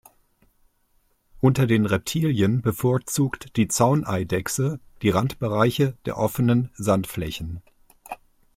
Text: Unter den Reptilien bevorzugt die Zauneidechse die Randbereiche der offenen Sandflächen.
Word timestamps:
Unter 1.41 1.67
den 1.67 1.85
Reptilien 1.85 2.63
bevorzugt 2.63 3.55
die 3.55 3.67
Zauneidechse 3.67 4.79
die 5.03 5.11
Randbereiche 5.11 5.95
der 6.07 6.17
offenen 6.17 6.71
Sandflächen. 6.73 7.61